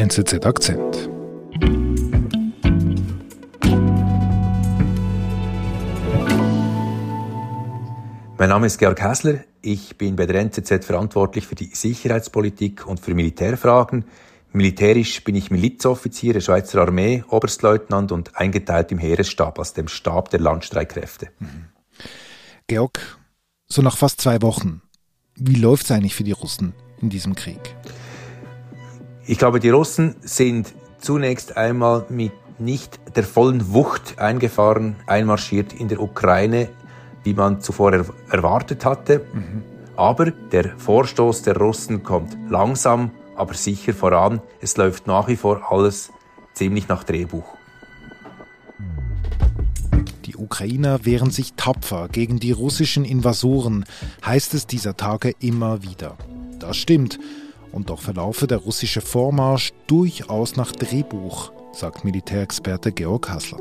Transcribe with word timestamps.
NZZ 0.00 0.46
Akzent. 0.46 1.10
Mein 8.38 8.48
Name 8.48 8.66
ist 8.66 8.78
Georg 8.78 9.02
Hässler. 9.02 9.40
Ich 9.60 9.98
bin 9.98 10.16
bei 10.16 10.24
der 10.24 10.40
NZZ 10.40 10.86
verantwortlich 10.86 11.46
für 11.46 11.54
die 11.54 11.66
Sicherheitspolitik 11.66 12.86
und 12.86 12.98
für 12.98 13.12
Militärfragen. 13.12 14.06
Militärisch 14.52 15.22
bin 15.22 15.34
ich 15.34 15.50
Milizoffizier 15.50 16.32
der 16.32 16.40
Schweizer 16.40 16.80
Armee, 16.80 17.22
Oberstleutnant 17.28 18.10
und 18.10 18.38
eingeteilt 18.38 18.90
im 18.92 18.98
Heeresstab, 18.98 19.58
also 19.58 19.74
dem 19.74 19.88
Stab 19.88 20.30
der 20.30 20.40
Landstreitkräfte. 20.40 21.28
Mhm. 21.40 21.66
Georg, 22.68 23.18
so 23.66 23.82
nach 23.82 23.98
fast 23.98 24.22
zwei 24.22 24.40
Wochen, 24.40 24.80
wie 25.34 25.56
läuft 25.56 25.84
es 25.84 25.90
eigentlich 25.90 26.14
für 26.14 26.24
die 26.24 26.32
Russen 26.32 26.72
in 27.02 27.10
diesem 27.10 27.34
Krieg? 27.34 27.76
Ich 29.30 29.38
glaube, 29.38 29.60
die 29.60 29.70
Russen 29.70 30.16
sind 30.22 30.74
zunächst 30.98 31.56
einmal 31.56 32.04
mit 32.08 32.32
nicht 32.58 32.98
der 33.14 33.22
vollen 33.22 33.72
Wucht 33.72 34.18
eingefahren, 34.18 34.96
einmarschiert 35.06 35.72
in 35.72 35.86
der 35.86 36.02
Ukraine, 36.02 36.68
wie 37.22 37.34
man 37.34 37.60
zuvor 37.60 37.92
er 37.92 38.04
erwartet 38.28 38.84
hatte. 38.84 39.24
Mhm. 39.32 39.62
Aber 39.94 40.32
der 40.32 40.76
Vorstoß 40.76 41.42
der 41.42 41.56
Russen 41.56 42.02
kommt 42.02 42.36
langsam 42.50 43.12
aber 43.36 43.54
sicher 43.54 43.94
voran. 43.94 44.42
Es 44.60 44.76
läuft 44.76 45.06
nach 45.06 45.28
wie 45.28 45.36
vor 45.36 45.70
alles 45.70 46.10
ziemlich 46.54 46.88
nach 46.88 47.04
Drehbuch. 47.04 47.54
Die 50.24 50.36
Ukrainer 50.36 51.04
wehren 51.04 51.30
sich 51.30 51.52
tapfer 51.52 52.08
gegen 52.08 52.40
die 52.40 52.50
russischen 52.50 53.04
Invasoren, 53.04 53.84
heißt 54.26 54.54
es 54.54 54.66
dieser 54.66 54.96
Tage 54.96 55.36
immer 55.38 55.84
wieder. 55.84 56.16
Das 56.58 56.76
stimmt. 56.76 57.20
Und 57.72 57.90
doch 57.90 58.00
verlaufe 58.00 58.46
der 58.46 58.58
russische 58.58 59.00
Vormarsch 59.00 59.72
durchaus 59.86 60.56
nach 60.56 60.72
Drehbuch, 60.72 61.52
sagt 61.72 62.04
Militärexperte 62.04 62.92
Georg 62.92 63.30
Hassler. 63.30 63.58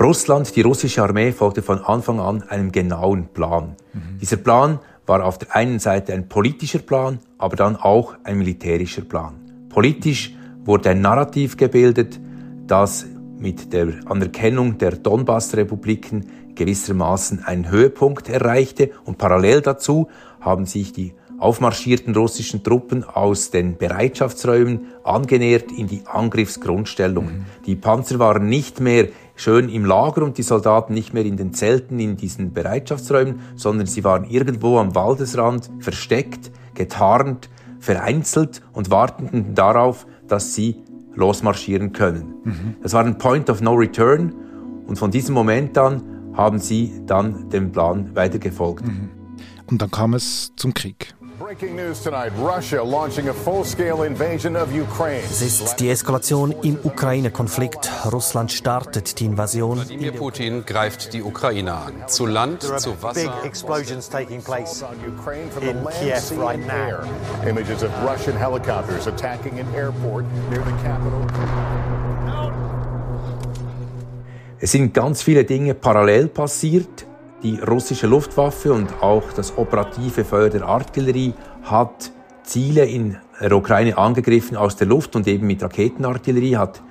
Russland, 0.00 0.56
die 0.56 0.62
russische 0.62 1.02
Armee 1.02 1.30
folgte 1.30 1.60
von 1.60 1.84
Anfang 1.84 2.20
an 2.20 2.42
einem 2.44 2.72
genauen 2.72 3.28
Plan. 3.28 3.76
Mhm. 3.92 4.18
Dieser 4.18 4.38
Plan 4.38 4.78
war 5.06 5.24
auf 5.24 5.36
der 5.36 5.54
einen 5.54 5.78
Seite 5.78 6.14
ein 6.14 6.28
politischer 6.28 6.78
Plan, 6.78 7.18
aber 7.36 7.56
dann 7.56 7.76
auch 7.76 8.14
ein 8.24 8.38
militärischer 8.38 9.02
Plan. 9.02 9.34
Politisch 9.68 10.34
wurde 10.64 10.90
ein 10.90 11.02
Narrativ 11.02 11.56
gebildet, 11.56 12.18
das 12.66 13.04
mit 13.40 13.72
der 13.72 13.88
Anerkennung 14.06 14.78
der 14.78 14.92
Donbass-Republiken 14.92 16.26
gewissermaßen 16.54 17.44
einen 17.44 17.70
Höhepunkt 17.70 18.28
erreichte 18.28 18.90
und 19.04 19.18
parallel 19.18 19.62
dazu 19.62 20.08
haben 20.40 20.66
sich 20.66 20.92
die 20.92 21.14
aufmarschierten 21.38 22.14
russischen 22.14 22.62
Truppen 22.62 23.02
aus 23.02 23.50
den 23.50 23.78
Bereitschaftsräumen 23.78 24.88
angenähert 25.04 25.72
in 25.72 25.86
die 25.86 26.02
Angriffsgrundstellungen. 26.06 27.38
Mhm. 27.38 27.44
Die 27.64 27.76
Panzer 27.76 28.18
waren 28.18 28.46
nicht 28.46 28.78
mehr 28.80 29.08
schön 29.36 29.70
im 29.70 29.86
Lager 29.86 30.22
und 30.22 30.36
die 30.36 30.42
Soldaten 30.42 30.92
nicht 30.92 31.14
mehr 31.14 31.24
in 31.24 31.38
den 31.38 31.54
Zelten 31.54 31.98
in 31.98 32.18
diesen 32.18 32.52
Bereitschaftsräumen, 32.52 33.40
sondern 33.56 33.86
sie 33.86 34.04
waren 34.04 34.28
irgendwo 34.28 34.76
am 34.78 34.94
Waldesrand 34.94 35.70
versteckt, 35.80 36.50
getarnt, 36.74 37.48
vereinzelt 37.78 38.60
und 38.74 38.90
warteten 38.90 39.54
darauf, 39.54 40.06
dass 40.28 40.54
sie 40.54 40.82
losmarschieren 41.20 41.92
können. 41.92 42.34
Mhm. 42.44 42.74
Das 42.82 42.92
war 42.92 43.04
ein 43.04 43.18
Point 43.18 43.48
of 43.48 43.60
No 43.60 43.74
Return 43.74 44.34
und 44.86 44.98
von 44.98 45.10
diesem 45.10 45.34
Moment 45.34 45.78
an 45.78 46.02
haben 46.34 46.58
sie 46.58 47.02
dann 47.06 47.48
dem 47.50 47.70
Plan 47.70 48.14
weitergefolgt. 48.16 48.84
Mhm. 48.84 49.10
Und 49.66 49.80
dann 49.80 49.90
kam 49.90 50.14
es 50.14 50.52
zum 50.56 50.74
Krieg. 50.74 51.14
Es 51.50 51.56
ist 55.42 55.80
die 55.80 55.90
Eskalation 55.90 56.54
im 56.62 56.78
Ukraine-Konflikt. 56.84 57.90
Russland 58.12 58.52
startet 58.52 59.18
die 59.18 59.24
Invasion. 59.24 59.78
Wladimir 59.78 60.12
Putin 60.12 60.64
greift 60.64 61.12
die 61.12 61.24
Ukraine 61.24 61.74
an. 61.74 62.04
Zu 62.06 62.26
Land, 62.26 62.62
zu 62.62 63.02
Wasser. 63.02 63.22
Big 63.22 63.32
explosions 63.44 64.08
taking 64.08 64.40
place 64.40 64.84
in 65.60 65.84
Kiev 65.98 66.30
right 66.40 66.64
now. 66.64 67.00
Images 67.44 67.82
of 67.82 67.90
Russian 68.04 68.36
helicopters 68.36 69.08
attacking 69.08 69.58
an 69.58 69.66
airport 69.74 70.24
near 70.50 70.62
the 70.62 70.70
capital. 70.84 71.26
Es 74.60 74.70
sind 74.70 74.94
ganz 74.94 75.22
viele 75.22 75.44
Dinge 75.44 75.74
parallel 75.74 76.28
passiert. 76.28 77.09
Die 77.42 77.58
russische 77.58 78.06
Luftwaffe 78.06 78.70
und 78.70 79.02
auch 79.02 79.32
das 79.34 79.56
operative 79.56 80.26
Feuer 80.26 80.50
der 80.50 80.62
Artillerie 80.62 81.32
hat 81.62 82.12
Ziele 82.42 82.84
in 82.84 83.16
der 83.40 83.56
Ukraine 83.56 83.96
angegriffen 83.96 84.58
aus 84.58 84.76
der 84.76 84.86
Luft 84.86 85.16
und 85.16 85.26
eben 85.26 85.46
mit 85.46 85.62
Raketenartillerie 85.62 86.58
hat 86.58 86.82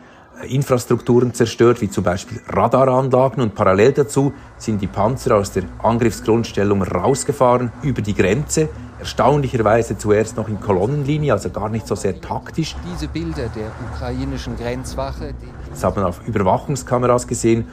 äh, 0.41 0.51
Infrastrukturen 0.51 1.35
zerstört, 1.35 1.81
wie 1.81 1.89
zum 1.91 2.03
Beispiel 2.03 2.41
Radaranlagen. 2.47 3.43
Und 3.43 3.53
parallel 3.53 3.91
dazu 3.91 4.33
sind 4.57 4.81
die 4.81 4.87
Panzer 4.87 5.35
aus 5.35 5.51
der 5.51 5.65
Angriffsgrundstellung 5.83 6.81
rausgefahren 6.81 7.71
über 7.83 8.01
die 8.01 8.16
Grenze, 8.16 8.69
erstaunlicherweise 8.97 9.99
zuerst 9.99 10.35
noch 10.35 10.49
in 10.49 10.59
Kolonnenlinie, 10.59 11.31
also 11.31 11.51
gar 11.51 11.69
nicht 11.69 11.85
so 11.85 11.93
sehr 11.93 12.19
taktisch. 12.19 12.75
Diese 12.91 13.07
Bilder 13.07 13.49
der 13.55 13.71
ukrainischen 13.93 14.57
Grenzwache, 14.57 15.35
das 15.69 15.83
hat 15.83 15.95
man 15.95 16.05
auf 16.05 16.27
Überwachungskameras 16.27 17.27
gesehen 17.27 17.67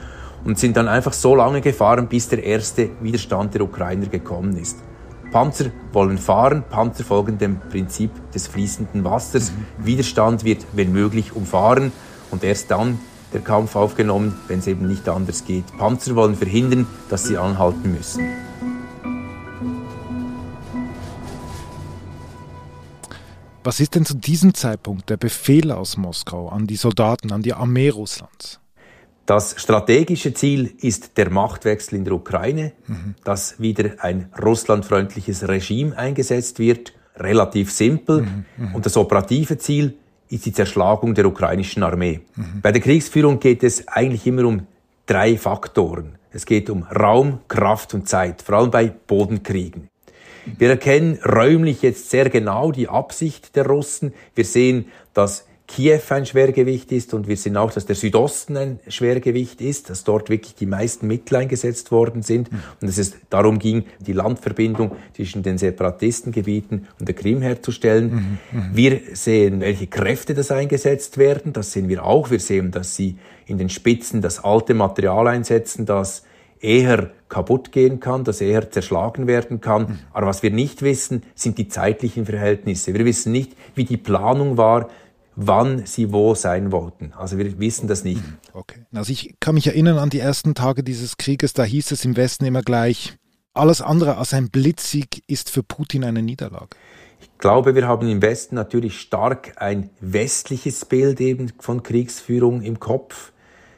und 0.47 0.57
sind 0.57 0.77
dann 0.77 0.87
einfach 0.87 1.11
so 1.11 1.35
lange 1.35 1.59
gefahren, 1.59 2.07
bis 2.07 2.29
der 2.29 2.41
erste 2.41 2.89
Widerstand 3.01 3.53
der 3.53 3.63
Ukrainer 3.63 4.05
gekommen 4.05 4.55
ist. 4.55 4.77
Panzer 5.29 5.71
wollen 5.91 6.17
fahren, 6.17 6.63
Panzer 6.69 7.03
folgen 7.03 7.37
dem 7.37 7.59
Prinzip 7.59 8.11
des 8.31 8.47
fließenden 8.47 9.03
Wassers. 9.03 9.51
Widerstand 9.77 10.45
wird, 10.45 10.65
wenn 10.71 10.93
möglich, 10.93 11.35
umfahren 11.35 11.91
und 12.31 12.45
erst 12.45 12.71
dann 12.71 12.97
der 13.33 13.41
Kampf 13.41 13.75
aufgenommen, 13.75 14.39
wenn 14.47 14.59
es 14.59 14.67
eben 14.67 14.87
nicht 14.87 15.09
anders 15.09 15.43
geht. 15.43 15.65
Panzer 15.77 16.15
wollen 16.15 16.35
verhindern, 16.35 16.87
dass 17.09 17.25
sie 17.25 17.37
anhalten 17.37 17.93
müssen. 17.93 18.23
Was 23.65 23.81
ist 23.81 23.95
denn 23.95 24.05
zu 24.05 24.15
diesem 24.15 24.53
Zeitpunkt 24.53 25.09
der 25.09 25.17
Befehl 25.17 25.73
aus 25.73 25.97
Moskau 25.97 26.47
an 26.47 26.67
die 26.67 26.77
Soldaten, 26.77 27.33
an 27.33 27.41
die 27.41 27.53
Armee 27.53 27.89
Russlands? 27.89 28.61
Das 29.27 29.55
strategische 29.57 30.33
Ziel 30.33 30.73
ist 30.79 31.17
der 31.17 31.29
Machtwechsel 31.29 31.97
in 31.97 32.05
der 32.05 32.13
Ukraine, 32.13 32.71
mhm. 32.87 33.15
dass 33.25 33.59
wieder 33.59 33.95
ein 33.99 34.31
russlandfreundliches 34.41 35.49
Regime 35.49 35.97
eingesetzt 35.97 36.59
wird, 36.59 36.93
relativ 37.17 37.69
simpel. 37.73 38.21
Mhm. 38.21 38.45
Mhm. 38.55 38.75
Und 38.75 38.85
das 38.85 38.95
operative 38.95 39.57
Ziel 39.57 39.95
ist 40.29 40.45
die 40.45 40.53
Zerschlagung 40.53 41.13
der 41.13 41.25
ukrainischen 41.25 41.83
Armee. 41.83 42.21
Bei 42.61 42.71
der 42.71 42.81
Kriegsführung 42.81 43.39
geht 43.39 43.63
es 43.63 43.87
eigentlich 43.89 44.25
immer 44.27 44.45
um 44.45 44.65
drei 45.05 45.37
Faktoren. 45.37 46.17
Es 46.31 46.45
geht 46.45 46.69
um 46.69 46.83
Raum, 46.83 47.39
Kraft 47.49 47.93
und 47.93 48.07
Zeit, 48.07 48.41
vor 48.41 48.55
allem 48.55 48.71
bei 48.71 48.87
Bodenkriegen. 48.87 49.89
Wir 50.57 50.69
erkennen 50.69 51.19
räumlich 51.25 51.81
jetzt 51.81 52.09
sehr 52.09 52.29
genau 52.29 52.71
die 52.71 52.87
Absicht 52.87 53.57
der 53.57 53.67
Russen. 53.67 54.13
Wir 54.35 54.45
sehen, 54.45 54.85
dass 55.13 55.45
Kiew 55.67 55.99
ein 56.09 56.25
Schwergewicht 56.25 56.93
ist 56.93 57.13
und 57.13 57.27
wir 57.27 57.35
sehen 57.35 57.57
auch, 57.57 57.71
dass 57.71 57.85
der 57.85 57.95
Südosten 57.95 58.55
ein 58.55 58.79
Schwergewicht 58.87 59.59
ist, 59.59 59.89
dass 59.89 60.05
dort 60.05 60.29
wirklich 60.29 60.55
die 60.55 60.65
meisten 60.65 61.07
Mittel 61.07 61.35
eingesetzt 61.35 61.91
worden 61.91 62.21
sind 62.21 62.49
mhm. 62.51 62.59
und 62.79 62.87
dass 62.87 62.97
es 62.97 63.15
darum 63.29 63.59
ging, 63.59 63.83
die 63.99 64.13
Landverbindung 64.13 64.93
zwischen 65.13 65.43
den 65.43 65.57
Separatistengebieten 65.57 66.87
und 66.99 67.07
der 67.07 67.15
Krim 67.15 67.41
herzustellen. 67.41 68.39
Mhm. 68.51 68.59
Mhm. 68.59 68.69
Wir 68.73 69.01
sehen, 69.11 69.59
welche 69.59 69.87
Kräfte 69.87 70.33
das 70.33 70.51
eingesetzt 70.51 71.17
werden, 71.17 71.51
das 71.51 71.73
sehen 71.73 71.89
wir 71.89 72.05
auch. 72.05 72.31
Wir 72.31 72.39
sehen, 72.39 72.71
dass 72.71 72.95
sie 72.95 73.17
in 73.45 73.57
den 73.57 73.69
Spitzen 73.69 74.21
das 74.21 74.43
alte 74.43 74.73
Material 74.73 75.27
einsetzen, 75.27 75.85
das 75.85 76.23
eher 76.61 77.11
kaputt 77.29 77.71
gehen 77.71 77.99
kann, 77.99 78.23
das 78.23 78.41
eher 78.41 78.71
zerschlagen 78.71 79.27
werden 79.27 79.59
kann. 79.59 79.81
Mhm. 79.81 79.99
Aber 80.13 80.27
was 80.27 80.43
wir 80.43 80.51
nicht 80.51 80.81
wissen, 80.81 81.23
sind 81.35 81.57
die 81.57 81.67
zeitlichen 81.67 82.25
Verhältnisse. 82.25 82.93
Wir 82.93 83.03
wissen 83.05 83.31
nicht, 83.33 83.51
wie 83.75 83.83
die 83.83 83.97
Planung 83.97 84.57
war, 84.57 84.89
wann 85.37 85.85
sie 85.85 86.11
wo 86.11 86.33
sein 86.35 86.71
wollten. 86.71 87.13
Also 87.15 87.37
wir 87.37 87.59
wissen 87.59 87.87
das 87.87 88.03
nicht. 88.03 88.21
Hm, 88.21 88.37
okay. 88.53 88.85
Also 88.93 89.13
ich 89.13 89.35
kann 89.39 89.53
mich 89.53 89.67
erinnern 89.67 89.99
an 89.99 90.09
die 90.09 90.19
ersten 90.19 90.55
Tage 90.55 90.83
dieses 90.83 91.15
Krieges, 91.17 91.53
da 91.53 91.63
hieß 91.63 91.91
es 91.91 92.03
im 92.03 92.17
Westen 92.17 92.43
immer 92.45 92.63
gleich, 92.63 93.15
alles 93.53 93.81
andere 93.81 94.17
als 94.17 94.33
ein 94.33 94.49
Blitzsieg 94.49 95.23
ist 95.27 95.51
für 95.51 95.63
Putin 95.63 96.03
eine 96.03 96.23
Niederlage. 96.23 96.75
Ich 97.21 97.29
glaube, 97.37 97.75
wir 97.75 97.87
haben 97.87 98.07
im 98.07 98.21
Westen 98.21 98.55
natürlich 98.55 98.99
stark 98.99 99.61
ein 99.61 99.91
westliches 100.01 100.85
Bild 100.85 101.21
eben 101.21 101.51
von 101.59 101.83
Kriegsführung 101.83 102.63
im 102.63 102.79
Kopf. 102.79 103.31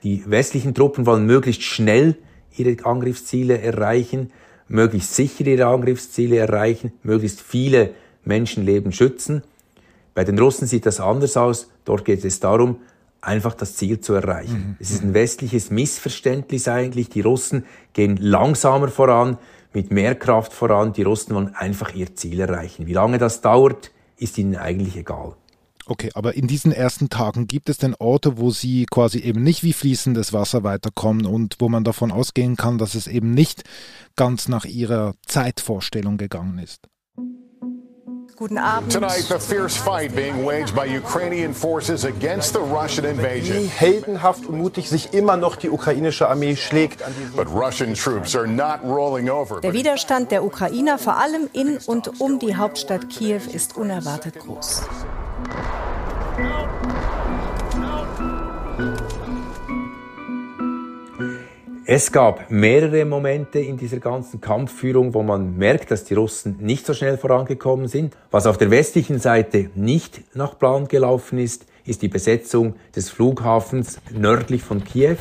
Die 0.03 0.23
westlichen 0.29 0.73
Truppen 0.73 1.05
wollen 1.05 1.25
möglichst 1.25 1.63
schnell 1.63 2.15
ihre 2.55 2.85
Angriffsziele 2.85 3.59
erreichen, 3.61 4.31
möglichst 4.69 5.13
sicher 5.13 5.45
ihre 5.45 5.67
Angriffsziele 5.67 6.37
erreichen, 6.37 6.93
möglichst 7.03 7.41
viele 7.41 7.91
Menschenleben 8.23 8.93
schützen. 8.93 9.43
Bei 10.19 10.25
den 10.25 10.37
Russen 10.37 10.67
sieht 10.67 10.85
das 10.85 10.99
anders 10.99 11.37
aus. 11.37 11.69
Dort 11.85 12.03
geht 12.03 12.25
es 12.25 12.41
darum, 12.41 12.81
einfach 13.21 13.53
das 13.53 13.77
Ziel 13.77 14.01
zu 14.01 14.15
erreichen. 14.15 14.71
Mhm. 14.71 14.75
Es 14.77 14.91
ist 14.91 15.01
ein 15.01 15.13
westliches 15.13 15.71
Missverständnis 15.71 16.67
eigentlich. 16.67 17.07
Die 17.07 17.21
Russen 17.21 17.63
gehen 17.93 18.17
langsamer 18.17 18.89
voran, 18.89 19.37
mit 19.71 19.91
mehr 19.91 20.15
Kraft 20.15 20.51
voran. 20.51 20.91
Die 20.91 21.03
Russen 21.03 21.35
wollen 21.35 21.55
einfach 21.55 21.95
ihr 21.95 22.17
Ziel 22.17 22.41
erreichen. 22.41 22.85
Wie 22.85 22.91
lange 22.91 23.17
das 23.17 23.39
dauert, 23.39 23.91
ist 24.17 24.37
ihnen 24.37 24.57
eigentlich 24.57 24.97
egal. 24.97 25.37
Okay, 25.85 26.11
aber 26.15 26.33
in 26.33 26.47
diesen 26.47 26.73
ersten 26.73 27.07
Tagen 27.07 27.47
gibt 27.47 27.69
es 27.69 27.77
denn 27.77 27.95
Orte, 27.97 28.37
wo 28.37 28.51
Sie 28.51 28.87
quasi 28.91 29.19
eben 29.19 29.41
nicht 29.41 29.63
wie 29.63 29.71
fließendes 29.71 30.33
Wasser 30.33 30.63
weiterkommen 30.65 31.27
und 31.27 31.55
wo 31.59 31.69
man 31.69 31.85
davon 31.85 32.11
ausgehen 32.11 32.57
kann, 32.57 32.77
dass 32.77 32.93
es 32.93 33.07
eben 33.07 33.31
nicht 33.31 33.63
ganz 34.17 34.49
nach 34.49 34.65
Ihrer 34.65 35.13
Zeitvorstellung 35.25 36.17
gegangen 36.17 36.59
ist? 36.59 36.89
Guten 38.39 38.57
Abend. 38.57 38.89
Tonight, 38.89 39.25
the 39.27 39.37
fierce 39.37 39.75
fight 39.75 40.15
being 40.15 40.45
waged 40.45 40.73
by 40.73 40.85
Ukrainian 40.85 41.53
forces 41.53 42.05
against 42.05 42.53
the 42.53 42.61
Russian 42.61 43.03
invasion. 43.03 43.57
Wie 43.57 43.67
heldenhaft 43.67 44.45
und 44.45 44.57
mutig 44.57 44.87
sich 44.87 45.13
immer 45.13 45.35
noch 45.35 45.57
die 45.57 45.69
ukrainische 45.69 46.29
Armee 46.29 46.55
schlägt. 46.55 47.03
But 47.35 47.47
Russian 47.49 47.95
troops 47.95 48.37
are 48.37 48.47
not 48.47 48.79
rolling 48.85 49.29
over. 49.29 49.59
Der 49.59 49.73
Widerstand 49.73 50.31
der 50.31 50.45
Ukrainer, 50.45 50.97
vor 50.97 51.17
allem 51.17 51.49
in 51.51 51.79
und 51.85 52.21
um 52.21 52.39
die 52.39 52.55
Hauptstadt 52.55 53.09
Kiew, 53.09 53.41
ist 53.51 53.75
unerwartet 53.75 54.39
groß. 54.39 54.83
Es 61.91 62.11
gab 62.11 62.51
mehrere 62.51 63.03
Momente 63.03 63.57
in 63.57 63.75
dieser 63.75 63.97
ganzen 63.97 64.39
Kampfführung, 64.39 65.15
wo 65.15 65.23
man 65.23 65.57
merkt, 65.57 65.89
dass 65.89 66.03
die 66.03 66.13
Russen 66.13 66.57
nicht 66.59 66.85
so 66.85 66.93
schnell 66.93 67.17
vorangekommen 67.17 67.87
sind. 67.87 68.15
Was 68.29 68.45
auf 68.45 68.59
der 68.59 68.69
westlichen 68.69 69.17
Seite 69.17 69.71
nicht 69.73 70.21
nach 70.35 70.59
Plan 70.59 70.87
gelaufen 70.87 71.39
ist, 71.39 71.65
ist 71.85 72.03
die 72.03 72.07
Besetzung 72.07 72.75
des 72.95 73.09
Flughafens 73.09 73.99
nördlich 74.13 74.61
von 74.61 74.83
Kiew. 74.83 75.17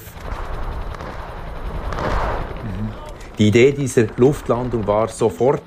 Die 3.38 3.48
Idee 3.48 3.72
dieser 3.72 4.08
Luftlandung 4.18 4.86
war 4.86 5.08
sofort 5.08 5.62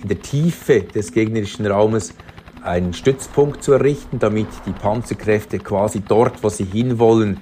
in 0.00 0.08
der 0.08 0.22
Tiefe 0.22 0.80
des 0.80 1.12
gegnerischen 1.12 1.66
Raumes 1.66 2.14
einen 2.62 2.94
Stützpunkt 2.94 3.62
zu 3.62 3.74
errichten, 3.74 4.18
damit 4.18 4.48
die 4.64 4.72
Panzerkräfte 4.72 5.58
quasi 5.58 6.00
dort, 6.00 6.42
wo 6.42 6.48
sie 6.48 6.64
hinwollen, 6.64 7.36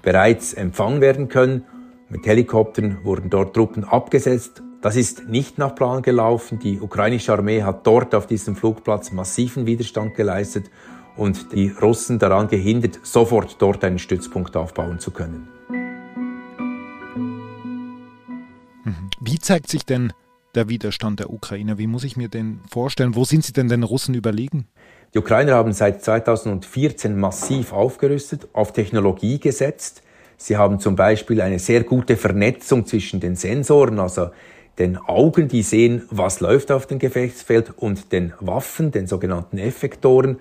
bereits 0.00 0.54
empfangen 0.54 1.00
werden 1.00 1.28
können. 1.28 1.64
Mit 2.12 2.26
Helikoptern 2.26 2.98
wurden 3.04 3.30
dort 3.30 3.54
Truppen 3.54 3.84
abgesetzt. 3.84 4.62
Das 4.82 4.96
ist 4.96 5.30
nicht 5.30 5.56
nach 5.56 5.74
Plan 5.74 6.02
gelaufen. 6.02 6.58
Die 6.58 6.78
ukrainische 6.78 7.32
Armee 7.32 7.62
hat 7.62 7.86
dort 7.86 8.14
auf 8.14 8.26
diesem 8.26 8.54
Flugplatz 8.54 9.12
massiven 9.12 9.64
Widerstand 9.64 10.14
geleistet 10.14 10.70
und 11.16 11.54
die 11.54 11.68
Russen 11.70 12.18
daran 12.18 12.48
gehindert, 12.48 13.00
sofort 13.02 13.56
dort 13.62 13.82
einen 13.82 13.98
Stützpunkt 13.98 14.58
aufbauen 14.58 14.98
zu 14.98 15.10
können. 15.10 15.48
Wie 19.18 19.38
zeigt 19.38 19.70
sich 19.70 19.86
denn 19.86 20.12
der 20.54 20.68
Widerstand 20.68 21.18
der 21.18 21.30
Ukrainer? 21.30 21.78
Wie 21.78 21.86
muss 21.86 22.04
ich 22.04 22.18
mir 22.18 22.28
den 22.28 22.60
vorstellen? 22.70 23.14
Wo 23.14 23.24
sind 23.24 23.42
sie 23.42 23.54
denn 23.54 23.68
den 23.68 23.84
Russen 23.84 24.14
überlegen? 24.14 24.66
Die 25.14 25.18
Ukrainer 25.18 25.54
haben 25.54 25.72
seit 25.72 26.04
2014 26.04 27.18
massiv 27.18 27.72
aufgerüstet, 27.72 28.48
auf 28.52 28.74
Technologie 28.74 29.40
gesetzt. 29.40 30.02
Sie 30.42 30.56
haben 30.56 30.80
zum 30.80 30.96
Beispiel 30.96 31.40
eine 31.40 31.60
sehr 31.60 31.84
gute 31.84 32.16
Vernetzung 32.16 32.84
zwischen 32.84 33.20
den 33.20 33.36
Sensoren, 33.36 34.00
also 34.00 34.30
den 34.76 34.96
Augen, 34.96 35.46
die 35.46 35.62
sehen, 35.62 36.02
was 36.10 36.40
läuft 36.40 36.72
auf 36.72 36.86
dem 36.86 36.98
Gefechtsfeld, 36.98 37.72
und 37.76 38.10
den 38.10 38.32
Waffen, 38.40 38.90
den 38.90 39.06
sogenannten 39.06 39.58
Effektoren. 39.58 40.40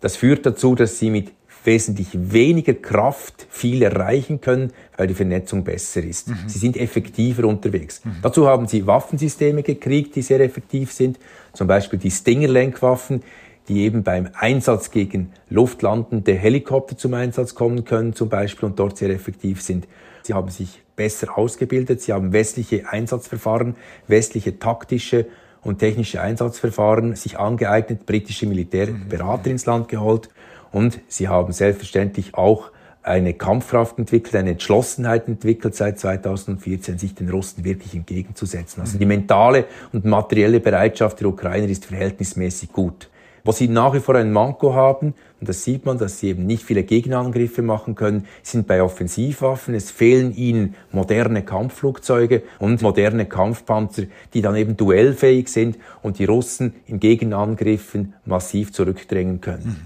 Das 0.00 0.16
führt 0.16 0.46
dazu, 0.46 0.76
dass 0.76 1.00
sie 1.00 1.10
mit 1.10 1.32
wesentlich 1.64 2.10
weniger 2.12 2.74
Kraft 2.74 3.48
viel 3.50 3.82
erreichen 3.82 4.40
können, 4.40 4.72
weil 4.96 5.08
die 5.08 5.14
Vernetzung 5.14 5.64
besser 5.64 6.04
ist. 6.04 6.28
Mhm. 6.28 6.36
Sie 6.46 6.58
sind 6.60 6.76
effektiver 6.76 7.44
unterwegs. 7.44 8.02
Mhm. 8.04 8.18
Dazu 8.22 8.46
haben 8.46 8.68
sie 8.68 8.86
Waffensysteme 8.86 9.64
gekriegt, 9.64 10.14
die 10.14 10.22
sehr 10.22 10.38
effektiv 10.38 10.92
sind, 10.92 11.18
zum 11.52 11.66
Beispiel 11.66 11.98
die 11.98 12.12
Stinger-Lenkwaffen, 12.12 13.24
die 13.70 13.82
eben 13.82 14.02
beim 14.02 14.28
Einsatz 14.34 14.90
gegen 14.90 15.32
luftlandende 15.48 16.34
Helikopter 16.34 16.98
zum 16.98 17.14
Einsatz 17.14 17.54
kommen 17.54 17.84
können 17.84 18.14
zum 18.14 18.28
Beispiel 18.28 18.68
und 18.68 18.80
dort 18.80 18.96
sehr 18.96 19.10
effektiv 19.10 19.62
sind. 19.62 19.86
Sie 20.24 20.34
haben 20.34 20.50
sich 20.50 20.82
besser 20.96 21.38
ausgebildet, 21.38 22.02
sie 22.02 22.12
haben 22.12 22.32
westliche 22.32 22.88
Einsatzverfahren, 22.90 23.76
westliche 24.08 24.58
taktische 24.58 25.26
und 25.62 25.78
technische 25.78 26.20
Einsatzverfahren 26.20 27.14
sich 27.14 27.38
angeeignet, 27.38 28.06
britische 28.06 28.46
Militärberater 28.46 29.50
ins 29.52 29.66
Land 29.66 29.88
geholt 29.88 30.30
und 30.72 30.98
sie 31.06 31.28
haben 31.28 31.52
selbstverständlich 31.52 32.34
auch 32.34 32.72
eine 33.04 33.34
Kampfkraft 33.34 33.98
entwickelt, 34.00 34.34
eine 34.34 34.50
Entschlossenheit 34.50 35.28
entwickelt 35.28 35.76
seit 35.76 36.00
2014, 36.00 36.98
sich 36.98 37.14
den 37.14 37.30
Russen 37.30 37.64
wirklich 37.64 37.94
entgegenzusetzen. 37.94 38.80
Also 38.80 38.98
die 38.98 39.06
mentale 39.06 39.66
und 39.92 40.04
materielle 40.04 40.58
Bereitschaft 40.58 41.20
der 41.20 41.28
Ukrainer 41.28 41.68
ist 41.68 41.84
verhältnismäßig 41.84 42.72
gut. 42.72 43.08
Wo 43.44 43.52
sie 43.52 43.68
nach 43.68 43.94
wie 43.94 44.00
vor 44.00 44.14
ein 44.14 44.32
Manko 44.32 44.74
haben, 44.74 45.14
und 45.40 45.48
das 45.48 45.64
sieht 45.64 45.86
man, 45.86 45.98
dass 45.98 46.18
sie 46.18 46.28
eben 46.28 46.46
nicht 46.46 46.62
viele 46.62 46.82
Gegenangriffe 46.82 47.62
machen 47.62 47.94
können, 47.94 48.26
sind 48.42 48.66
bei 48.66 48.82
Offensivwaffen. 48.82 49.74
Es 49.74 49.90
fehlen 49.90 50.34
ihnen 50.34 50.74
moderne 50.92 51.42
Kampfflugzeuge 51.42 52.42
und 52.58 52.82
moderne 52.82 53.26
Kampfpanzer, 53.26 54.02
die 54.34 54.42
dann 54.42 54.56
eben 54.56 54.76
duellfähig 54.76 55.48
sind 55.48 55.78
und 56.02 56.18
die 56.18 56.26
Russen 56.26 56.74
in 56.86 57.00
Gegenangriffen 57.00 58.14
massiv 58.24 58.72
zurückdrängen 58.72 59.40
können. 59.40 59.64
Mhm. 59.64 59.76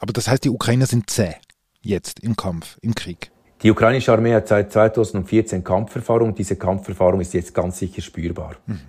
Aber 0.00 0.12
das 0.12 0.28
heißt, 0.28 0.44
die 0.44 0.50
Ukrainer 0.50 0.86
sind 0.86 1.10
zäh 1.10 1.34
jetzt 1.80 2.20
im 2.20 2.36
Kampf, 2.36 2.76
im 2.82 2.94
Krieg. 2.94 3.30
Die 3.62 3.70
ukrainische 3.70 4.12
Armee 4.12 4.34
hat 4.34 4.46
seit 4.46 4.72
2014 4.72 5.64
Kampferfahrung. 5.64 6.34
Diese 6.34 6.56
Kampferfahrung 6.56 7.20
ist 7.20 7.34
jetzt 7.34 7.54
ganz 7.54 7.78
sicher 7.78 8.02
spürbar. 8.02 8.56
Mhm. 8.66 8.80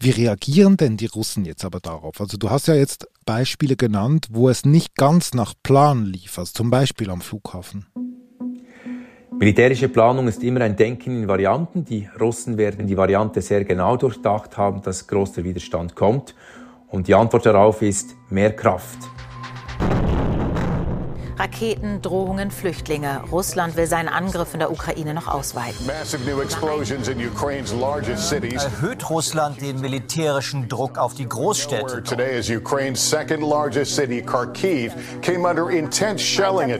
Wie 0.00 0.10
reagieren 0.10 0.76
denn 0.76 0.96
die 0.96 1.06
Russen 1.06 1.44
jetzt 1.44 1.64
aber 1.64 1.80
darauf? 1.80 2.20
Also 2.20 2.36
du 2.36 2.50
hast 2.50 2.68
ja 2.68 2.74
jetzt 2.74 3.06
Beispiele 3.24 3.76
genannt, 3.76 4.28
wo 4.30 4.48
es 4.48 4.64
nicht 4.64 4.96
ganz 4.96 5.34
nach 5.34 5.54
Plan 5.62 6.04
lief, 6.04 6.38
also 6.38 6.52
zum 6.52 6.70
Beispiel 6.70 7.10
am 7.10 7.20
Flughafen. 7.20 7.86
Militärische 9.38 9.88
Planung 9.88 10.26
ist 10.26 10.42
immer 10.42 10.62
ein 10.62 10.74
Denken 10.74 11.22
in 11.22 11.28
Varianten. 11.28 11.84
Die 11.84 12.08
Russen 12.20 12.58
werden 12.58 12.88
die 12.88 12.96
Variante 12.96 13.40
sehr 13.40 13.64
genau 13.64 13.96
durchdacht 13.96 14.56
haben, 14.56 14.82
dass 14.82 15.06
großer 15.06 15.44
Widerstand 15.44 15.94
kommt. 15.94 16.34
Und 16.88 17.06
die 17.06 17.14
Antwort 17.14 17.46
darauf 17.46 17.80
ist 17.82 18.16
mehr 18.30 18.56
Kraft. 18.56 18.98
Raketen, 21.48 22.02
Drohungen, 22.02 22.50
Flüchtlinge. 22.50 23.22
Russland 23.32 23.74
will 23.76 23.86
seinen 23.86 24.08
Angriff 24.08 24.52
in 24.52 24.60
der 24.60 24.70
Ukraine 24.70 25.14
noch 25.14 25.28
ausweiten. 25.28 25.88
Erhöht 28.54 29.10
Russland 29.10 29.60
den 29.62 29.80
militärischen 29.80 30.68
Druck 30.68 30.98
auf 30.98 31.14
die 31.14 31.26
Großstädte? 31.26 31.96
In 31.96 32.04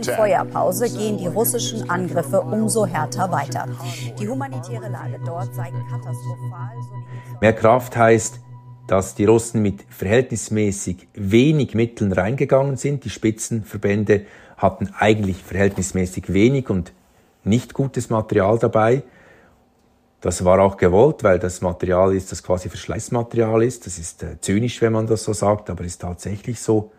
Feuerpause 0.04 0.90
gehen 0.90 1.18
die 1.18 1.26
russischen 1.26 1.88
Angriffe 1.88 2.40
umso 2.42 2.84
härter 2.84 3.32
weiter. 3.32 3.66
Die 4.18 4.28
humanitäre 4.28 4.90
Lage 4.90 5.18
dort 5.24 5.54
sei 5.54 5.72
katastrophal. 5.90 6.76
Mehr 7.40 7.54
Kraft 7.54 7.96
heißt, 7.96 8.40
dass 8.88 9.14
die 9.14 9.26
Russen 9.26 9.62
mit 9.62 9.84
verhältnismäßig 9.90 11.08
wenig 11.14 11.74
Mitteln 11.74 12.10
reingegangen 12.10 12.76
sind. 12.76 13.04
Die 13.04 13.10
Spitzenverbände 13.10 14.24
hatten 14.58 14.90
eigentlich 14.98 15.42
verhältnismäßig 15.42 16.32
wenig 16.32 16.68
und 16.68 16.92
nicht 17.44 17.72
gutes 17.72 18.10
Material 18.10 18.58
dabei. 18.58 19.02
Das 20.20 20.44
war 20.44 20.58
auch 20.60 20.76
gewollt, 20.76 21.22
weil 21.22 21.38
das 21.38 21.60
Material 21.60 22.14
ist, 22.14 22.32
das 22.32 22.42
quasi 22.42 22.68
Verschleißmaterial 22.68 23.62
ist. 23.62 23.86
Das 23.86 23.98
ist 23.98 24.22
äh, 24.22 24.40
zynisch, 24.40 24.82
wenn 24.82 24.92
man 24.92 25.06
das 25.06 25.24
so 25.24 25.32
sagt, 25.32 25.70
aber 25.70 25.84
ist 25.84 26.00
tatsächlich 26.00 26.60
so. 26.60 26.90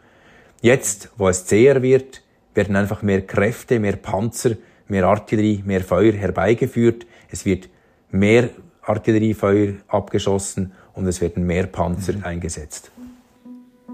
Jetzt, 0.62 1.10
wo 1.18 1.28
es 1.28 1.46
zäher 1.46 1.82
wird, 1.82 2.22
werden 2.54 2.76
einfach 2.76 3.02
mehr 3.02 3.22
Kräfte, 3.22 3.80
mehr 3.80 3.98
Panzer, 3.98 4.56
mehr 4.88 5.06
Artillerie, 5.06 5.62
mehr 5.66 5.82
Feuer 5.82 6.14
herbeigeführt. 6.14 7.06
Es 7.30 7.46
wird 7.46 7.70
mehr 8.10 8.50
Artilleriefeuer 8.82 9.74
abgeschossen 9.88 10.72
und 10.94 11.06
es 11.06 11.22
werden 11.22 11.46
mehr 11.46 11.68
Panzer 11.68 12.14
mhm. 12.14 12.24
eingesetzt. 12.24 12.92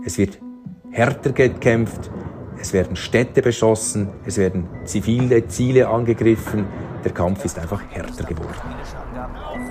Es 0.05 0.17
wird 0.17 0.37
härter 0.91 1.31
gekämpft, 1.31 2.11
es 2.65 2.73
werden 2.73 2.95
Städte 2.95 3.43
beschossen, 3.43 4.09
es 4.25 4.37
werden 4.37 4.67
zivile 4.85 5.47
Ziele 5.47 5.87
angegriffen. 5.87 6.65
Der 7.03 7.11
Kampf 7.11 7.45
ist 7.45 7.59
einfach 7.59 7.79
härter 7.91 8.23
geworden. 8.23 8.55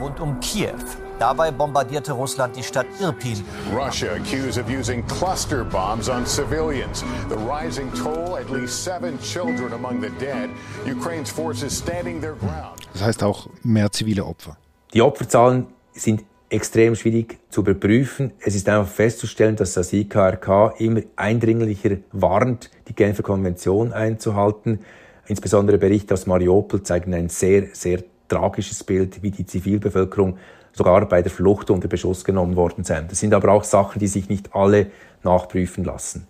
Rund 0.00 0.20
um 0.20 0.38
Kiew. 0.38 0.78
Dabei 1.18 1.50
bombardierte 1.50 2.12
Russland 2.12 2.54
die 2.54 2.62
Stadt 2.62 2.86
Irpin. 3.00 3.42
Russia 3.72 4.12
accused 4.12 4.58
of 4.58 4.70
using 4.70 5.04
cluster 5.06 5.64
bombs 5.64 6.08
on 6.08 6.24
civilians. 6.24 7.04
The 7.28 7.36
rising 7.36 7.92
toll, 7.94 8.36
at 8.36 8.48
least 8.50 8.84
seven 8.84 9.18
children 9.20 9.72
among 9.72 10.00
the 10.00 10.10
dead. 10.20 10.48
Ukraine's 10.86 11.30
forces 11.30 11.76
standing 11.76 12.20
their 12.20 12.34
ground. 12.34 12.86
Das 12.92 13.02
heißt 13.02 13.24
auch 13.24 13.48
mehr 13.64 13.90
zivile 13.90 14.24
Opfer. 14.24 14.56
Die 14.92 15.02
Opferzahlen 15.02 15.66
sind 15.94 16.24
extrem 16.54 16.94
schwierig 16.94 17.38
zu 17.50 17.60
überprüfen. 17.60 18.32
Es 18.40 18.54
ist 18.54 18.68
einfach 18.68 18.90
festzustellen, 18.90 19.56
dass 19.56 19.74
das 19.74 19.92
IKRK 19.92 20.74
immer 20.78 21.02
eindringlicher 21.16 21.98
warnt, 22.12 22.70
die 22.88 22.94
Genfer 22.94 23.22
Konvention 23.22 23.92
einzuhalten. 23.92 24.80
Insbesondere 25.26 25.78
Berichte 25.78 26.14
aus 26.14 26.26
Mariupol 26.26 26.82
zeigen 26.82 27.12
ein 27.14 27.28
sehr, 27.28 27.66
sehr 27.72 28.04
tragisches 28.28 28.84
Bild, 28.84 29.22
wie 29.22 29.30
die 29.30 29.46
Zivilbevölkerung 29.46 30.38
sogar 30.72 31.08
bei 31.08 31.22
der 31.22 31.30
Flucht 31.30 31.70
unter 31.70 31.88
Beschuss 31.88 32.24
genommen 32.24 32.56
worden 32.56 32.84
sein. 32.84 33.06
Das 33.08 33.20
sind 33.20 33.34
aber 33.34 33.52
auch 33.52 33.64
Sachen, 33.64 33.98
die 33.98 34.08
sich 34.08 34.28
nicht 34.28 34.54
alle 34.54 34.90
nachprüfen 35.22 35.84
lassen. 35.84 36.26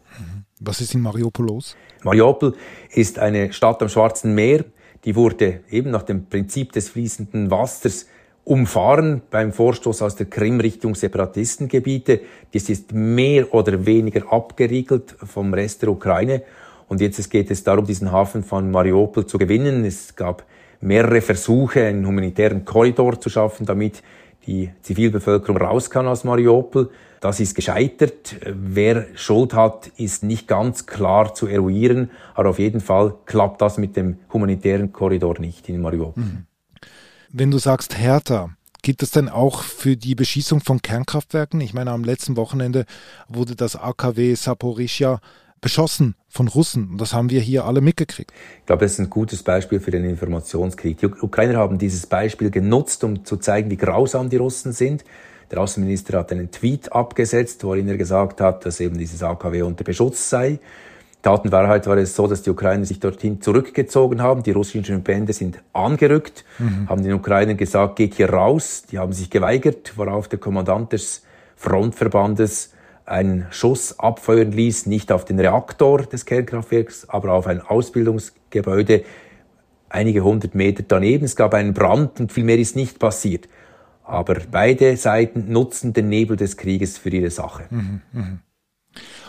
Was 0.60 0.80
ist 0.80 0.94
in 0.94 1.00
Mariupol 1.00 1.46
los? 1.46 1.76
Mariupol 2.02 2.54
ist 2.90 3.18
eine 3.18 3.52
Stadt 3.52 3.82
am 3.82 3.88
Schwarzen 3.88 4.34
Meer. 4.34 4.64
Die 5.04 5.16
wurde 5.16 5.60
eben 5.68 5.90
nach 5.90 6.02
dem 6.02 6.26
Prinzip 6.26 6.72
des 6.72 6.88
fließenden 6.88 7.50
Wassers 7.50 8.06
umfahren 8.44 9.22
beim 9.30 9.52
Vorstoß 9.52 10.02
aus 10.02 10.16
der 10.16 10.26
Krim 10.26 10.60
Richtung 10.60 10.94
Separatistengebiete. 10.94 12.20
Das 12.52 12.68
ist 12.68 12.92
mehr 12.92 13.52
oder 13.54 13.86
weniger 13.86 14.30
abgeriegelt 14.32 15.16
vom 15.24 15.54
Rest 15.54 15.82
der 15.82 15.90
Ukraine. 15.90 16.42
Und 16.88 17.00
jetzt 17.00 17.30
geht 17.30 17.50
es 17.50 17.64
darum, 17.64 17.86
diesen 17.86 18.12
Hafen 18.12 18.44
von 18.44 18.70
Mariupol 18.70 19.26
zu 19.26 19.38
gewinnen. 19.38 19.84
Es 19.84 20.14
gab 20.14 20.44
mehrere 20.80 21.22
Versuche, 21.22 21.84
einen 21.84 22.06
humanitären 22.06 22.64
Korridor 22.66 23.18
zu 23.18 23.30
schaffen, 23.30 23.64
damit 23.64 24.02
die 24.46 24.70
Zivilbevölkerung 24.82 25.56
raus 25.56 25.88
kann 25.88 26.06
aus 26.06 26.24
Mariupol. 26.24 26.90
Das 27.20 27.40
ist 27.40 27.54
gescheitert. 27.54 28.36
Wer 28.46 29.06
Schuld 29.14 29.54
hat, 29.54 29.90
ist 29.96 30.22
nicht 30.22 30.46
ganz 30.46 30.84
klar 30.84 31.32
zu 31.32 31.46
eruieren. 31.46 32.10
Aber 32.34 32.50
auf 32.50 32.58
jeden 32.58 32.80
Fall 32.80 33.14
klappt 33.24 33.62
das 33.62 33.78
mit 33.78 33.96
dem 33.96 34.18
humanitären 34.30 34.92
Korridor 34.92 35.40
nicht 35.40 35.70
in 35.70 35.80
Mariupol. 35.80 36.22
Mhm. 36.22 36.46
Wenn 37.36 37.50
du 37.50 37.58
sagst 37.58 37.98
härter, 37.98 38.50
Gibt 38.82 39.02
es 39.02 39.10
denn 39.10 39.30
auch 39.30 39.62
für 39.62 39.96
die 39.96 40.14
Beschießung 40.14 40.60
von 40.60 40.82
Kernkraftwerken? 40.82 41.58
Ich 41.62 41.72
meine, 41.72 41.90
am 41.90 42.04
letzten 42.04 42.36
Wochenende 42.36 42.84
wurde 43.28 43.56
das 43.56 43.76
AKW 43.76 44.34
Saporischia 44.34 45.20
beschossen 45.62 46.16
von 46.28 46.48
Russen. 46.48 46.90
Und 46.90 47.00
das 47.00 47.14
haben 47.14 47.30
wir 47.30 47.40
hier 47.40 47.64
alle 47.64 47.80
mitgekriegt. 47.80 48.30
Ich 48.60 48.66
glaube, 48.66 48.84
das 48.84 48.92
ist 48.92 48.98
ein 48.98 49.08
gutes 49.08 49.42
Beispiel 49.42 49.80
für 49.80 49.90
den 49.90 50.04
Informationskrieg. 50.04 50.98
Die 50.98 51.06
Ukrainer 51.06 51.60
haben 51.60 51.78
dieses 51.78 52.06
Beispiel 52.06 52.50
genutzt, 52.50 53.02
um 53.04 53.24
zu 53.24 53.38
zeigen, 53.38 53.70
wie 53.70 53.78
grausam 53.78 54.28
die 54.28 54.36
Russen 54.36 54.72
sind. 54.72 55.02
Der 55.50 55.60
Außenminister 55.60 56.18
hat 56.18 56.30
einen 56.30 56.50
Tweet 56.50 56.92
abgesetzt, 56.92 57.64
worin 57.64 57.88
er 57.88 57.96
gesagt 57.96 58.42
hat, 58.42 58.66
dass 58.66 58.80
eben 58.80 58.98
dieses 58.98 59.22
AKW 59.22 59.62
unter 59.62 59.82
Beschutz 59.82 60.28
sei. 60.28 60.60
Tatenwahrheit 61.24 61.86
war 61.86 61.96
es 61.96 62.14
so, 62.14 62.26
dass 62.26 62.42
die 62.42 62.50
Ukrainer 62.50 62.84
sich 62.84 63.00
dorthin 63.00 63.40
zurückgezogen 63.40 64.22
haben. 64.22 64.42
Die 64.42 64.50
russischen 64.50 65.02
Bände 65.02 65.32
sind 65.32 65.62
angerückt, 65.72 66.44
mhm. 66.58 66.88
haben 66.88 67.02
den 67.02 67.14
Ukrainern 67.14 67.56
gesagt, 67.56 67.96
geht 67.96 68.14
hier 68.14 68.30
raus. 68.30 68.84
Die 68.90 68.98
haben 68.98 69.12
sich 69.12 69.30
geweigert, 69.30 69.94
worauf 69.96 70.28
der 70.28 70.38
Kommandant 70.38 70.92
des 70.92 71.24
Frontverbandes 71.56 72.74
einen 73.06 73.46
Schuss 73.50 73.98
abfeuern 73.98 74.52
ließ, 74.52 74.86
nicht 74.86 75.10
auf 75.12 75.24
den 75.24 75.40
Reaktor 75.40 76.02
des 76.02 76.26
Kernkraftwerks, 76.26 77.08
aber 77.08 77.32
auf 77.32 77.46
ein 77.46 77.60
Ausbildungsgebäude 77.60 79.04
einige 79.88 80.22
hundert 80.22 80.54
Meter 80.54 80.84
daneben. 80.86 81.24
Es 81.24 81.36
gab 81.36 81.54
einen 81.54 81.72
Brand 81.72 82.20
und 82.20 82.32
viel 82.32 82.44
mehr 82.44 82.58
ist 82.58 82.76
nicht 82.76 82.98
passiert. 82.98 83.48
Aber 84.02 84.36
beide 84.50 84.96
Seiten 84.98 85.50
nutzen 85.50 85.94
den 85.94 86.10
Nebel 86.10 86.36
des 86.36 86.58
Krieges 86.58 86.98
für 86.98 87.08
ihre 87.08 87.30
Sache. 87.30 87.64
Mhm, 87.70 88.00
mh. 88.12 88.38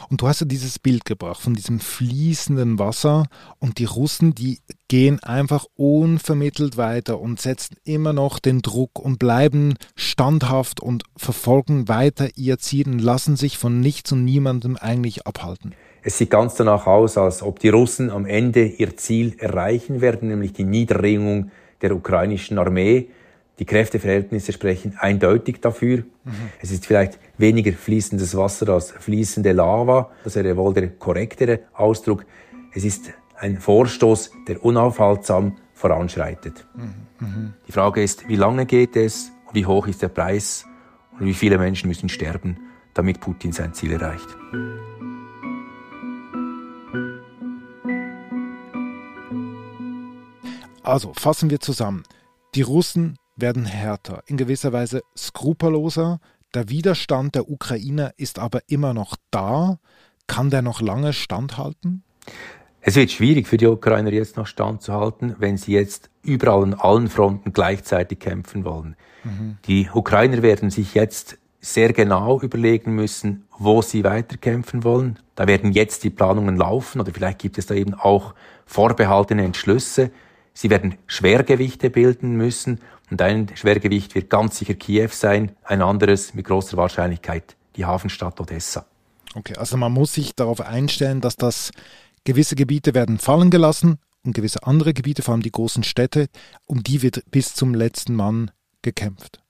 Und 0.09 0.21
du 0.21 0.27
hast 0.27 0.41
ja 0.41 0.45
dieses 0.45 0.79
Bild 0.79 1.05
gebracht 1.05 1.41
von 1.41 1.53
diesem 1.53 1.79
fließenden 1.79 2.79
Wasser 2.79 3.27
und 3.59 3.79
die 3.79 3.85
Russen, 3.85 4.35
die 4.35 4.59
gehen 4.87 5.21
einfach 5.23 5.65
unvermittelt 5.75 6.77
weiter 6.77 7.19
und 7.19 7.41
setzen 7.41 7.77
immer 7.83 8.13
noch 8.13 8.39
den 8.39 8.61
Druck 8.61 8.99
und 8.99 9.19
bleiben 9.19 9.75
standhaft 9.95 10.79
und 10.79 11.03
verfolgen 11.17 11.87
weiter 11.87 12.29
ihr 12.35 12.59
Ziel 12.59 12.87
und 12.87 12.99
lassen 12.99 13.35
sich 13.35 13.57
von 13.57 13.79
nichts 13.79 14.11
und 14.11 14.23
niemandem 14.23 14.77
eigentlich 14.77 15.25
abhalten. 15.25 15.73
Es 16.03 16.19
sieht 16.19 16.29
ganz 16.29 16.53
danach 16.53 16.85
aus, 16.85 17.17
als 17.17 17.41
ob 17.41 17.59
die 17.59 17.69
Russen 17.69 18.11
am 18.11 18.27
Ende 18.27 18.65
ihr 18.65 18.95
Ziel 18.95 19.35
erreichen 19.39 20.01
werden, 20.01 20.29
nämlich 20.29 20.53
die 20.53 20.63
Niederringung 20.63 21.49
der 21.81 21.95
ukrainischen 21.95 22.59
Armee. 22.59 23.07
Die 23.57 23.65
Kräfteverhältnisse 23.65 24.51
sprechen 24.51 24.97
eindeutig 24.99 25.61
dafür. 25.61 26.03
Mhm. 26.23 26.31
Es 26.61 26.71
ist 26.71 26.85
vielleicht 26.85 27.17
weniger 27.37 27.73
fließendes 27.73 28.35
Wasser 28.37 28.69
als 28.69 28.91
fließende 28.91 29.51
Lava. 29.51 30.11
Das 30.23 30.35
wäre 30.35 30.55
wohl 30.57 30.73
der 30.73 30.89
korrektere 30.89 31.61
Ausdruck. 31.73 32.25
Es 32.73 32.83
ist 32.83 33.11
ein 33.37 33.59
Vorstoß, 33.59 34.31
der 34.47 34.63
unaufhaltsam 34.63 35.57
voranschreitet. 35.73 36.65
Mhm. 36.75 37.53
Die 37.67 37.71
Frage 37.71 38.01
ist, 38.01 38.27
wie 38.27 38.35
lange 38.35 38.65
geht 38.65 38.95
es 38.95 39.31
und 39.47 39.55
wie 39.55 39.65
hoch 39.65 39.87
ist 39.87 40.01
der 40.01 40.09
Preis 40.09 40.65
und 41.19 41.25
wie 41.25 41.33
viele 41.33 41.57
Menschen 41.57 41.87
müssen 41.87 42.09
sterben, 42.09 42.57
damit 42.93 43.19
Putin 43.19 43.51
sein 43.51 43.73
Ziel 43.73 43.91
erreicht. 43.91 44.27
Also 50.83 51.13
fassen 51.13 51.49
wir 51.49 51.59
zusammen. 51.59 52.03
Die 52.53 52.61
Russen 52.61 53.17
werden 53.35 53.65
härter, 53.65 54.23
in 54.27 54.37
gewisser 54.37 54.71
Weise 54.71 55.01
skrupelloser. 55.17 56.19
Der 56.55 56.69
Widerstand 56.69 57.35
der 57.35 57.49
Ukrainer 57.51 58.13
ist 58.15 58.39
aber 58.39 58.61
immer 58.67 58.93
noch 58.93 59.17
da. 59.29 59.77
Kann 60.25 60.49
der 60.49 60.61
noch 60.61 60.79
lange 60.79 61.11
standhalten? 61.11 62.03
Es 62.79 62.95
wird 62.95 63.11
schwierig 63.11 63.45
für 63.45 63.57
die 63.57 63.67
Ukrainer 63.67 64.13
jetzt 64.13 64.37
noch 64.37 64.47
standzuhalten, 64.47 65.35
wenn 65.37 65.57
sie 65.57 65.73
jetzt 65.73 66.09
überall 66.23 66.63
an 66.63 66.73
allen 66.73 67.09
Fronten 67.09 67.51
gleichzeitig 67.51 68.19
kämpfen 68.19 68.63
wollen. 68.63 68.95
Mhm. 69.25 69.57
Die 69.67 69.89
Ukrainer 69.93 70.41
werden 70.43 70.69
sich 70.69 70.93
jetzt 70.93 71.37
sehr 71.59 71.91
genau 71.91 72.39
überlegen 72.39 72.95
müssen, 72.95 73.43
wo 73.57 73.81
sie 73.81 74.05
weiterkämpfen 74.05 74.85
wollen. 74.85 75.19
Da 75.35 75.47
werden 75.47 75.73
jetzt 75.73 76.05
die 76.05 76.09
Planungen 76.09 76.55
laufen 76.55 77.01
oder 77.01 77.11
vielleicht 77.11 77.39
gibt 77.39 77.57
es 77.57 77.65
da 77.65 77.73
eben 77.73 77.95
auch 77.95 78.33
vorbehaltene 78.65 79.43
Entschlüsse. 79.43 80.09
Sie 80.55 80.69
werden 80.69 80.95
Schwergewichte 81.05 81.89
bilden 81.89 82.35
müssen 82.37 82.79
und 83.11 83.21
ein 83.21 83.51
Schwergewicht 83.53 84.15
wird 84.15 84.29
ganz 84.29 84.57
sicher 84.57 84.73
Kiew 84.73 85.09
sein, 85.11 85.51
ein 85.63 85.81
anderes 85.81 86.33
mit 86.33 86.45
großer 86.45 86.77
Wahrscheinlichkeit 86.77 87.55
die 87.75 87.85
Hafenstadt 87.85 88.39
Odessa. 88.39 88.85
Okay, 89.35 89.55
also 89.57 89.75
man 89.75 89.91
muss 89.91 90.13
sich 90.13 90.33
darauf 90.33 90.61
einstellen, 90.61 91.19
dass 91.19 91.35
das 91.35 91.71
gewisse 92.23 92.55
Gebiete 92.55 92.93
werden 92.93 93.19
fallen 93.19 93.51
gelassen 93.51 93.99
und 94.23 94.33
gewisse 94.33 94.63
andere 94.63 94.93
Gebiete, 94.93 95.21
vor 95.21 95.33
allem 95.33 95.43
die 95.43 95.51
großen 95.51 95.83
Städte, 95.83 96.27
um 96.65 96.81
die 96.83 97.01
wird 97.01 97.29
bis 97.31 97.53
zum 97.53 97.75
letzten 97.75 98.15
Mann 98.15 98.49
gekämpft. 98.81 99.41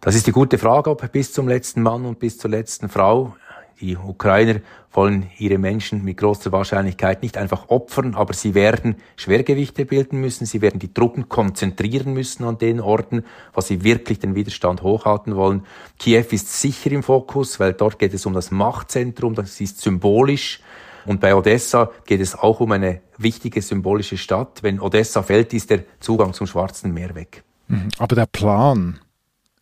Das 0.00 0.14
ist 0.14 0.28
die 0.28 0.32
gute 0.32 0.58
Frage, 0.58 0.90
ob 0.90 1.10
bis 1.10 1.32
zum 1.32 1.48
letzten 1.48 1.82
Mann 1.82 2.04
und 2.04 2.20
bis 2.20 2.38
zur 2.38 2.50
letzten 2.50 2.88
Frau 2.88 3.34
die 3.80 3.96
Ukrainer 3.96 4.60
wollen 4.92 5.30
ihre 5.38 5.58
Menschen 5.58 6.02
mit 6.04 6.16
großer 6.16 6.52
Wahrscheinlichkeit 6.52 7.22
nicht 7.22 7.36
einfach 7.36 7.68
opfern, 7.68 8.14
aber 8.14 8.32
sie 8.32 8.54
werden 8.54 8.96
Schwergewichte 9.16 9.84
bilden 9.84 10.20
müssen, 10.20 10.46
sie 10.46 10.62
werden 10.62 10.78
die 10.80 10.92
Truppen 10.92 11.28
konzentrieren 11.28 12.14
müssen 12.14 12.44
an 12.44 12.58
den 12.58 12.80
Orten, 12.80 13.24
wo 13.52 13.60
sie 13.60 13.84
wirklich 13.84 14.18
den 14.18 14.34
Widerstand 14.34 14.82
hochhalten 14.82 15.36
wollen. 15.36 15.64
Kiew 15.98 16.24
ist 16.30 16.60
sicher 16.60 16.90
im 16.92 17.02
Fokus, 17.02 17.60
weil 17.60 17.74
dort 17.74 17.98
geht 17.98 18.14
es 18.14 18.24
um 18.24 18.32
das 18.32 18.50
Machtzentrum, 18.50 19.34
das 19.34 19.60
ist 19.60 19.80
symbolisch. 19.80 20.60
Und 21.04 21.20
bei 21.20 21.34
Odessa 21.34 21.90
geht 22.04 22.20
es 22.20 22.34
auch 22.34 22.60
um 22.60 22.72
eine 22.72 23.00
wichtige 23.16 23.62
symbolische 23.62 24.16
Stadt. 24.16 24.62
Wenn 24.62 24.80
Odessa 24.80 25.22
fällt, 25.22 25.54
ist 25.54 25.70
der 25.70 25.84
Zugang 26.00 26.32
zum 26.32 26.46
Schwarzen 26.46 26.92
Meer 26.92 27.14
weg. 27.14 27.44
Mhm. 27.68 27.88
Aber 27.98 28.16
der 28.16 28.26
Plan, 28.26 28.98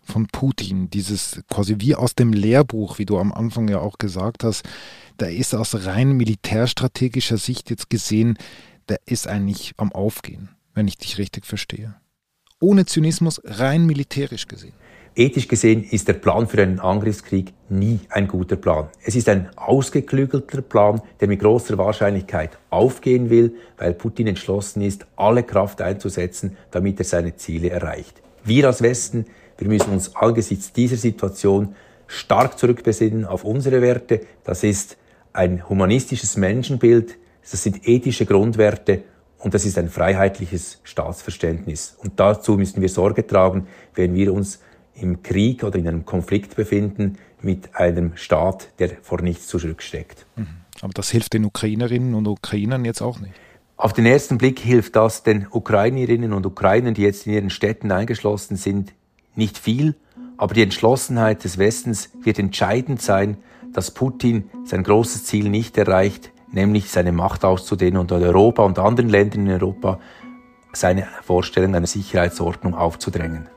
von 0.05 0.27
Putin, 0.27 0.91
dieses 0.91 1.43
quasi 1.49 1.77
wie 1.79 1.95
aus 1.95 2.15
dem 2.15 2.33
Lehrbuch, 2.33 2.99
wie 2.99 3.07
du 3.07 3.19
am 3.19 3.33
Anfang 3.33 3.69
ja 3.69 3.81
auch 3.81 3.99
gesagt 3.99 4.45
hast, 4.45 4.65
da 5.17 5.27
ist 5.27 5.55
aus 5.55 5.87
rein 5.87 6.13
militärstrategischer 6.13 7.39
Sicht 7.39 7.71
jetzt 7.71 7.91
gesehen, 7.91 8.39
der 8.89 9.01
ist 9.07 9.27
eigentlich 9.27 9.73
am 9.77 9.93
Aufgehen, 9.93 10.51
wenn 10.75 10.89
ich 10.89 10.99
dich 10.99 11.19
richtig 11.19 11.47
verstehe. 11.47 11.95
Ohne 12.61 12.87
Zynismus, 12.87 13.41
rein 13.45 13.87
militärisch 13.87 14.47
gesehen. 14.47 14.75
Ethisch 15.17 15.47
gesehen 15.47 15.85
ist 15.85 16.09
der 16.09 16.15
Plan 16.15 16.49
für 16.49 16.61
einen 16.61 16.81
Angriffskrieg 16.81 17.53
nie 17.69 18.01
ein 18.09 18.27
guter 18.27 18.57
Plan. 18.57 18.89
Es 19.05 19.15
ist 19.15 19.29
ein 19.29 19.49
ausgeklügelter 19.57 20.61
Plan, 20.61 21.01
der 21.21 21.29
mit 21.29 21.39
großer 21.39 21.79
Wahrscheinlichkeit 21.79 22.59
aufgehen 22.71 23.31
will, 23.31 23.55
weil 23.77 23.95
Putin 23.95 24.27
entschlossen 24.27 24.83
ist, 24.83 25.07
alle 25.15 25.45
Kraft 25.45 25.81
einzusetzen, 25.81 26.57
damit 26.73 26.99
er 26.99 27.05
seine 27.05 27.37
Ziele 27.37 27.71
erreicht. 27.71 28.23
Wir 28.43 28.67
als 28.67 28.83
Westen 28.83 29.27
wir 29.59 29.69
müssen 29.69 29.91
uns 29.93 30.15
angesichts 30.17 30.73
dieser 30.73 30.97
Situation 30.97 31.75
stark 32.07 32.59
zurückbesinnen 32.59 33.25
auf 33.25 33.45
unsere 33.45 33.83
Werte. 33.83 34.21
Das 34.45 34.63
ist 34.63 34.97
ein 35.33 35.69
humanistisches 35.69 36.37
Menschenbild, 36.37 37.17
das 37.51 37.63
sind 37.63 37.87
ethische 37.87 38.27
Grundwerte 38.27 39.03
und 39.39 39.55
das 39.55 39.65
ist 39.65 39.79
ein 39.79 39.89
freiheitliches 39.89 40.81
Staatsverständnis. 40.85 41.97
Und 42.03 42.19
dazu 42.21 42.57
müssen 42.57 42.81
wir 42.81 42.89
Sorge 42.89 43.27
tragen, 43.27 43.67
wenn 43.95 44.15
wir 44.15 44.33
uns 44.33 44.61
im 44.95 45.23
Krieg 45.23 45.65
oder 45.65 45.79
in 45.79 45.89
einem 45.89 46.05
Konflikt 46.05 46.57
befinden 46.57 47.19
mit 47.43 47.75
einem 47.75 48.17
Staat, 48.17 48.69
der 48.79 48.91
vor 49.03 49.21
nichts 49.21 49.49
zurücksteckt. 49.49 50.25
Mhm. 50.37 50.47
Aber 50.81 50.93
das 50.93 51.11
hilft 51.11 51.35
den 51.35 51.45
Ukrainerinnen 51.45 52.15
und 52.15 52.27
Ukrainern 52.27 52.85
jetzt 52.85 53.03
auch 53.03 53.21
nicht. 53.21 53.35
Auf 53.77 53.93
den 53.93 54.07
ersten 54.07 54.39
Blick 54.39 54.61
hilft 54.61 54.97
das 54.97 55.25
den 55.25 55.47
Ukrainerinnen 55.51 56.33
und 56.33 56.47
Ukrainern, 56.47 56.95
die 56.95 57.03
jetzt 57.03 57.27
in 57.27 57.33
ihren 57.33 57.51
Städten 57.51 57.91
eingeschlossen 57.91 58.57
sind, 58.57 58.93
nicht 59.37 59.59
viel, 59.59 59.97
aber 60.37 60.55
die 60.55 60.63
Entschlossenheit 60.63 61.45
des 61.45 61.59
Westens 61.59 62.11
wird 62.23 62.39
entscheidend 62.39 63.03
sein, 63.03 63.37
dass 63.73 63.91
Putin 63.91 64.51
sein 64.65 64.85
großes 64.85 65.25
Ziel 65.25 65.49
nicht 65.49 65.77
erreicht, 65.77 66.31
nämlich 66.53 66.91
seine 66.91 67.13
Macht 67.13 67.45
auszudehnen 67.45 67.99
und 67.99 68.13
Europa 68.13 68.63
und 68.63 68.79
anderen 68.79 69.11
Ländern 69.11 69.47
in 69.47 69.53
Europa 69.53 69.99
seine 70.73 71.09
Vorstellung 71.23 71.75
einer 71.75 71.87
Sicherheitsordnung 71.87 72.75
aufzudrängen. 72.75 73.49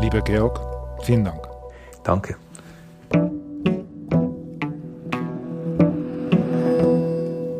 Lieber 0.00 0.22
Georg, 0.22 0.60
vielen 1.04 1.24
Dank. 1.24 1.46
Danke. 2.02 2.36